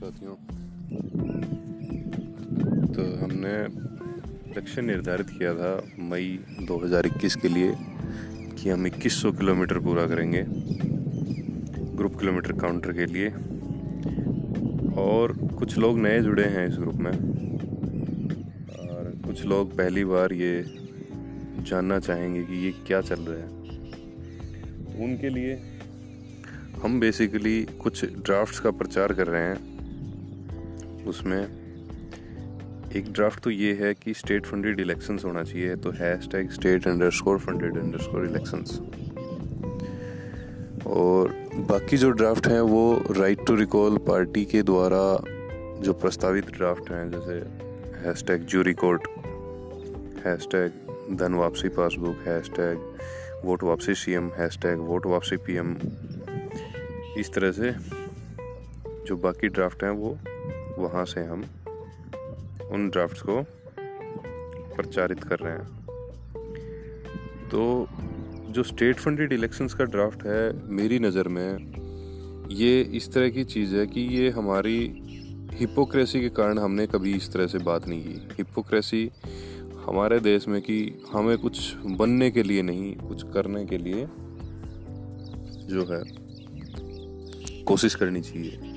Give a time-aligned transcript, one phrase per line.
[0.00, 0.34] साथियों।
[2.86, 3.52] तो हमने
[4.56, 7.74] लक्ष्य निर्धारित किया था मई 2021 के लिए
[8.54, 10.44] कि हम 2100 किलोमीटर पूरा करेंगे
[11.96, 13.28] ग्रुप किलोमीटर काउंटर के लिए।
[15.02, 17.12] और कुछ लोग नए जुड़े हैं इस ग्रुप में।
[18.88, 20.64] और कुछ लोग पहली बार ये
[21.62, 23.48] जानना चाहेंगे कि ये क्या चल रहा है।
[24.84, 25.62] तो उनके लिए
[26.82, 29.69] हम बेसिकली कुछ ड्राफ्ट्स का प्रचार कर रहे हैं।
[31.06, 31.42] उसमें
[32.96, 35.90] एक ड्राफ्ट तो ये है कि स्टेट फंडेड इलेक्शंस होना चाहिए तो
[36.32, 38.78] hashtag state underscore funded underscore elections
[40.86, 41.34] और
[41.68, 45.02] बाकी जो ड्राफ्ट हैं, वो राइट टू रिकॉल पार्टी के द्वारा
[45.82, 47.34] जो प्रस्तावित ड्राफ्ट हैं, जैसे
[48.06, 49.08] hash tag jury court
[50.26, 52.78] hash tag धन वापसी पासबुक हैश टैग
[53.44, 55.76] वोट वापसी C M hash tag vote वापसी पी एम
[57.18, 57.72] इस तरह से
[59.06, 60.18] जो बाकी ड्राफ्ट हैं, वो
[60.80, 61.44] वहाँ से हम
[62.72, 63.42] उन ड्राफ्ट्स को
[64.76, 65.68] प्रचारित कर रहे हैं।
[67.48, 67.88] तो
[68.50, 73.74] जो स्टेट फंडेड इलेक्शंस का ड्राफ्ट है, मेरी नज़र में ये इस तरह की चीज़
[73.76, 74.78] है कि ये हमारी
[75.54, 79.10] हिपोक्रेसी के कारण हमने कभी इस तरह से बात नहीं की। हिपोक्रेसी
[79.86, 80.78] हमारे देश में कि
[81.12, 84.06] हमें कुछ बनने के लिए नहीं, कुछ करने के लिए
[85.70, 86.02] जो है,
[87.64, 88.69] कोशिश करनी चाहिए।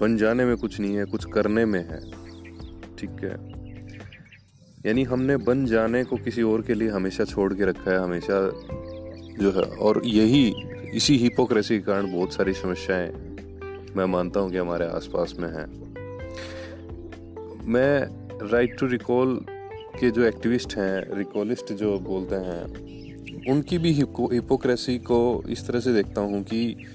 [0.00, 2.00] बन जाने में कुछ नहीं है, कुछ करने में है।
[2.96, 3.60] ठीक है?
[4.86, 8.50] यानी हमने बन जाने को किसी और के लिए हमेशा छोड़ के रखा है, हमेशा
[9.40, 10.54] जो है, और यही,
[10.94, 13.10] इसी हिपोक्रेसी के कारण बहुत सारी समस्याएँ
[13.96, 15.80] मैं मानता हूँ कि हमारे आसपास में हैं।
[17.64, 17.98] मैं
[18.48, 19.44] राइट टू रिकॉल
[20.00, 22.62] के जो एक्टिविस्ट हैं रिकॉलिस्ट जो बोलते हैं,
[23.52, 26.86] उनकी भी हिपोक्रेसी को इस तरह से देखता हूँ कि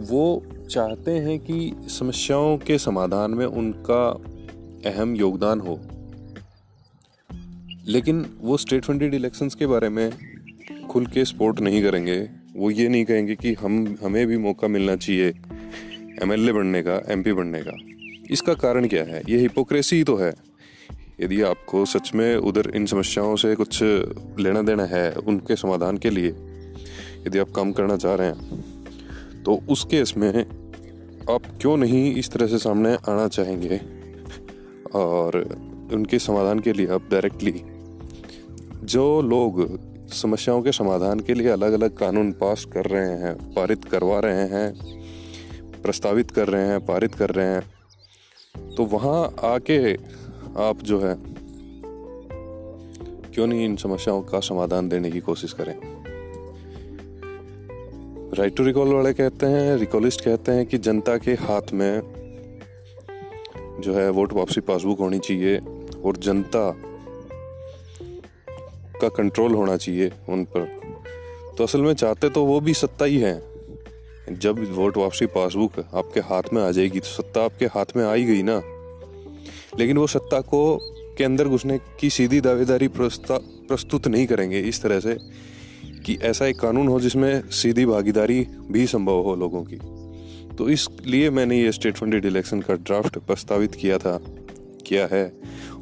[0.00, 4.24] वो चाहते हैं कि समस्याओं के समाधान में उनका
[4.90, 5.80] अहम योगदान हो।
[7.86, 10.12] लेकिन वो स्टेट फंडेड इलेक्शंस के बारे में
[10.90, 14.96] खुल के सपोर्ट नहीं करेंगे। वो ये नहीं कहेंगे कि हम, हमें भी मौका मिलना
[14.96, 15.28] चाहिए
[16.22, 17.76] एमएलए बनने का, एमपी बनने का।
[18.30, 19.22] इसका कारण क्या है?
[19.28, 20.34] ये हिपोक्रेसी तो है।
[21.20, 23.82] यदि आपको सच में उधर इन समस्याओं से कुछ
[24.40, 26.28] लेना देना है उनके समाधान के लिए,
[27.26, 28.75] यदि आप काम करना चाह रहे हैं
[29.46, 30.44] तो उस केस में
[31.30, 33.80] आप क्यों नहीं इस तरह से सामने आना चाहेंगे?
[34.94, 35.36] और
[35.92, 37.62] उनके समाधान के लिए आप डायरेक्टली
[38.84, 39.78] जो लोग
[40.12, 44.46] समस्याओं के समाधान के लिए अलग अलग कानून पास कर रहे हैं, पारित करवा रहे
[44.48, 44.72] हैं,
[45.82, 49.94] प्रस्तावित कर रहे हैं, पारित कर रहे हैं तो वहाँ आके
[50.58, 51.16] आप जो है,
[53.34, 55.95] क्यों नहीं इन समस्याओं का समाधान देने की कोशिश करें?
[58.38, 62.00] राइट टू रिकॉल वाले कहते हैं रिकॉलिस्ट कहते हैं कि जनता के हाथ में
[63.80, 65.58] जो है वोट वापसी पासबुक होनी चाहिए
[66.04, 66.64] और जनता
[69.00, 70.66] का कंट्रोल होना चाहिए उन पर।
[71.58, 73.42] तो असल में चाहते तो वो भी सत्ता ही है।
[74.30, 78.12] जब वोट वापसी पासबुक आपके हाथ में आ जाएगी तो सत्ता आपके हाथ में आ
[78.14, 78.60] ही गई ना।
[79.78, 80.78] लेकिन वो सत्ता को
[81.18, 85.18] के अंदर घुसने की सीधी दावेदारी प्रस्तुत नहीं करेंगे इस तरह से।
[86.06, 89.76] कि ऐसा एक कानून हो जिसमें सीधी भागीदारी भी संभव हो लोगों की।
[90.56, 94.18] तो इसलिए मैंने ये स्टेट फंडेड इलेक्शन का ड्राफ्ट प्रस्तावित किया था,
[94.86, 95.32] किया है,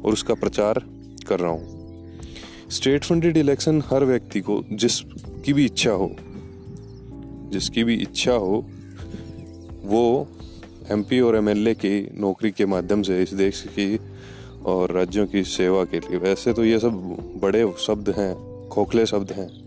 [0.05, 0.81] और उसका प्रचार
[1.27, 6.15] कर रहा हूँ। स्टेट फंडेड इलेक्शन हर व्यक्ति को जिसकी भी इच्छा हो,
[7.51, 8.65] जिसकी भी इच्छा हो,
[9.83, 10.27] वो
[10.91, 13.99] एमपी और एमएलए की नौकरी के माध्यम से इस देश की
[14.65, 16.91] और राज्यों की सेवा के लिए। वैसे तो ये सब
[17.41, 18.33] बड़े शब्द हैं,
[18.69, 19.64] खोखले शब्द हैं।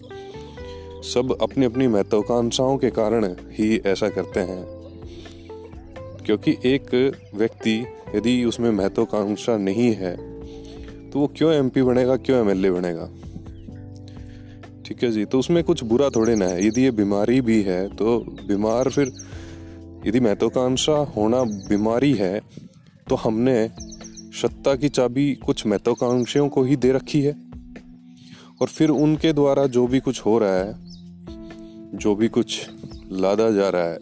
[1.04, 4.64] सब अपनी अपनी महत्वाकांक्षाओं के कारण ही ऐसा करते हैं।
[6.26, 6.94] क्योंकि एक
[7.34, 10.16] व्यक्ति यदि उसमें महत्वाकांक्षा नहीं है
[11.10, 13.08] तो वो क्यों एमपी बनेगा, क्यों एमएलए बनेगा?
[14.87, 17.88] ठीक है जी तो उसमें कुछ बुरा थोड़े ना है। यदि ये बीमारी भी है
[17.96, 18.19] तो
[18.49, 19.12] बीमार फिर
[20.06, 22.40] यदि महत्वाकांक्षा होना बीमारी है
[23.08, 23.69] तो हमने
[24.43, 27.37] सत्ता की चाबी कुछ महत्वाकांक्षियों को ही दे रखी है।
[28.61, 30.88] और फिर उनके द्वारा जो भी कुछ हो रहा है
[31.94, 32.70] जो भी कुछ
[33.12, 33.99] लादा जा रहा है,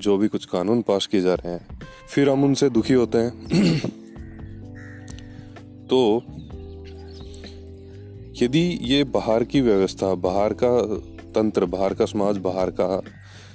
[0.00, 1.66] जो भी कुछ कानून पास किए जा रहे हैं,
[2.08, 3.30] फिर हम उनसे दुखी होते हैं।
[5.86, 6.22] तो
[8.42, 11.00] यदि ये बाहर की व्यवस्था, बाहर का
[11.32, 13.02] तंत्र, बाहर का समाज, बाहर का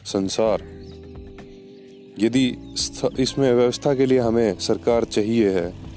[0.06, 0.64] संसार,
[2.20, 2.58] यदि
[3.20, 5.92] इसमें व्यवस्था के लिए हमें सरकार चाहिए है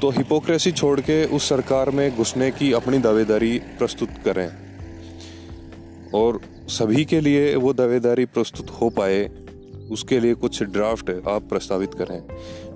[0.00, 4.59] तो हिपोक्रेसी छोड़ के उस सरकार में घुसने की अपनी दावेदारी प्रस्तुत करें।
[6.14, 9.24] और सभी के लिए वो दावेदारी प्रस्तुत हो पाए,
[9.90, 12.22] उसके लिए कुछ ड्राफ्ट आप प्रस्तावित करें।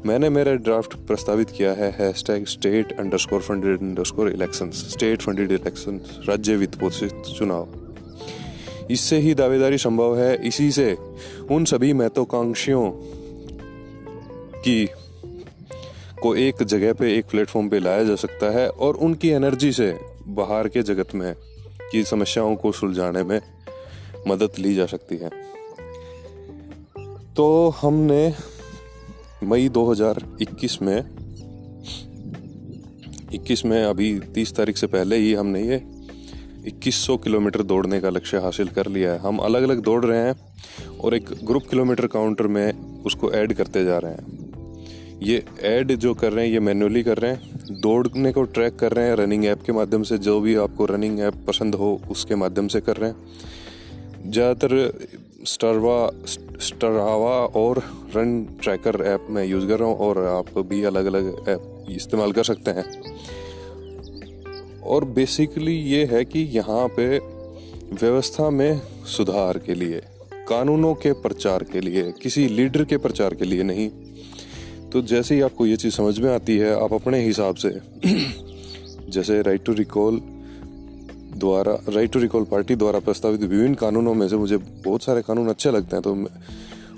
[0.07, 6.01] मैंने मेरा ड्राफ्ट प्रस्तावित किया है hashtag state underscore funded underscore election state funded election
[6.29, 7.69] राज्य वित्त पोषित चुनाव।
[8.91, 10.97] इससे ही दावेदारी संभव है। इसी से
[11.51, 12.91] उन सभी महत्वाकांक्षियों
[14.61, 14.87] की
[16.23, 19.99] को एक जगह पे, एक प्लेटफॉर्म पे लाया जा सकता है और उनकी एनर्जी से
[20.27, 21.35] बाहर के जगत में
[21.94, 23.41] की समस्याओं को सुलझाने में
[24.29, 25.31] मदद ली जा सकती है।
[27.35, 28.35] तो हमने
[29.43, 30.99] मई 2021 में
[33.32, 35.79] 21 में अभी 30 तारीख से पहले ही हमने ये
[36.67, 40.99] 2100 किलोमीटर दौड़ने का लक्ष्य हासिल कर लिया है। हम अलग अलग दौड़ रहे हैं
[40.99, 46.14] और एक ग्रुप किलोमीटर काउंटर में उसको ऐड करते जा रहे हैं। ये ऐड जो
[46.14, 49.45] कर रहे हैं, ये मैन्युअली कर रहे हैं। दौड़ने को ट्रैक कर रहे हैं रनिंग
[49.47, 52.97] ऐप के माध्यम से, जो भी आपको रनिंग ऐप पसंद हो, उसके माध्यम से कर
[52.97, 55.13] रहे हैं। ज़्यादातर
[55.47, 56.11] स्टरवा
[56.61, 57.79] स्टरावा और
[58.17, 62.33] रन ट्रैकर ऐप मैं यूज़ कर रहा हूँ और आप भी अलग अलग ऐप इस्तेमाल
[62.33, 62.85] कर सकते हैं।
[64.85, 67.19] और बेसिकली ये है कि यहाँ पे
[67.93, 70.01] व्यवस्था में सुधार के लिए,
[70.49, 73.91] कानूनों के प्रचार के लिए, किसी लीडर के प्रचार के लिए नहीं।
[74.94, 77.70] तो जैसे ही आपको ये चीज़ समझ में आती है, आप अपने हिसाब से
[79.12, 80.20] जैसे राइट टू रिकॉल
[81.37, 85.49] द्वारा राइट टू रिकॉल पार्टी द्वारा प्रस्तावित विभिन्न कानूनों में से मुझे बहुत सारे कानून
[85.49, 86.31] अच्छे लगते हैं तो मैं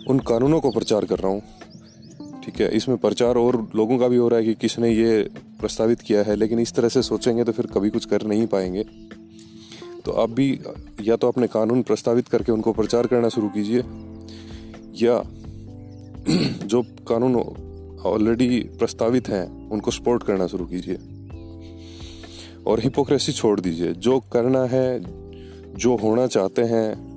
[0.08, 1.42] उन कानूनों को प्रचार कर रहा हूँ।
[2.44, 5.22] ठीक है, इसमें प्रचार और लोगों का भी हो रहा है कि किसने ये
[5.60, 8.84] प्रस्तावित किया है, लेकिन इस तरह से सोचेंगे तो फिर कभी कुछ कर नहीं पाएँगे।
[10.04, 10.58] तो आप भी
[11.02, 13.82] या तो अपने कानून प्रस्तावित करके उनको प्रचार करना शुरू कीजिए,
[15.02, 15.22] या
[16.66, 17.34] जो कानून
[18.06, 20.98] ऑलरेडी प्रस्तावित हैं, उनको सपोर्ट करना शुरू कीजिए।
[22.66, 25.00] और हिपोक्रेसी छोड़ दीजिए। जो करना है,
[25.74, 27.16] जो होना चाहते हैं,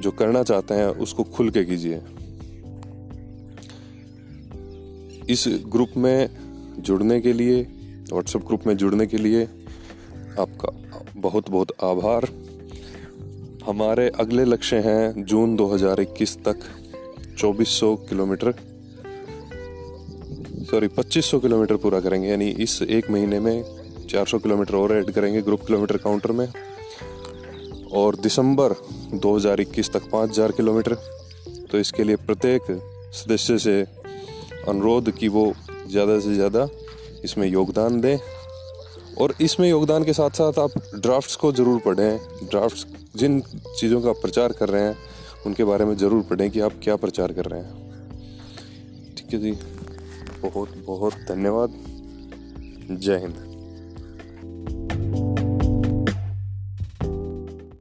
[0.00, 2.02] जो करना चाहते हैं, उसको खुल के कीजिए।
[5.30, 6.30] इस ग्रुप में
[6.78, 7.62] जुड़ने के लिए
[8.12, 9.42] व्हाट्सएप ग्रुप में जुड़ने के लिए
[10.38, 10.68] आपका
[11.16, 12.28] बहुत बहुत आभार।
[13.66, 16.58] हमारे अगले लक्ष्य हैं जून 2021 तक
[17.38, 18.71] 2400 किलोमीटर
[20.72, 23.64] सॉरी 2500 किलोमीटर पूरा करेंगे, यानी इस एक महीने में
[24.10, 26.46] 400 किलोमीटर और ऐड करेंगे ग्रुप किलोमीटर काउंटर में।
[27.92, 28.72] और दिसंबर
[29.16, 30.94] 2021 तक 5000 किलोमीटर।
[31.72, 32.70] तो इसके लिए प्रत्येक
[33.14, 33.80] सदस्य से
[34.68, 35.44] अनुरोध कि वो
[35.88, 36.66] ज़्यादा से ज़्यादा
[37.24, 38.18] इसमें योगदान दें।
[39.20, 42.86] और इसमें योगदान के साथ साथ आप ड्राफ्ट्स को ज़रूर पढ़ें। ड्राफ्ट्स
[43.16, 43.40] जिन
[43.80, 44.96] चीज़ों का प्रचार कर रहे हैं,
[45.46, 49.56] उनके बारे में ज़रूर पढ़ें कि आप क्या प्रचार कर रहे हैं। ठीक है जी।
[50.42, 51.78] बहुत बहुत धन्यवाद।
[52.90, 53.51] जय हिंद।